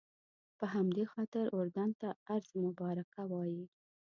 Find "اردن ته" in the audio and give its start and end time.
1.57-2.09